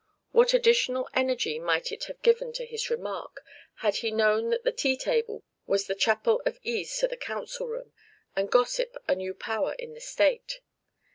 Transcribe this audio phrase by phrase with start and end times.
[0.31, 3.45] What additional energy might it have given to his remark,
[3.81, 7.67] had he known that the tea table was the chapel of ease to the council
[7.67, 7.93] room,
[8.35, 10.61] and gossip a new power in the state.